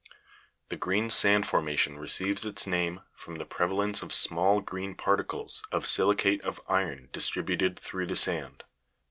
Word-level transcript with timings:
The 0.69 0.77
green 0.77 1.11
sand 1.11 1.45
formation 1.45 1.99
receives 1.99 2.43
its 2.43 2.65
name 2.65 3.01
from 3.13 3.35
the 3.35 3.45
prevalence 3.45 4.01
of 4.01 4.11
small 4.11 4.59
green 4.59 4.95
particles 4.95 5.61
of 5.71 5.85
si'licate 5.85 6.41
of 6.41 6.59
iron 6.67 7.09
distributed 7.13 7.77
through 7.77 8.07
the 8.07 8.15
sand. 8.15 8.63